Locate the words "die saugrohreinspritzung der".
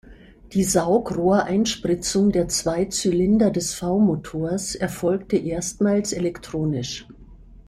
0.53-2.47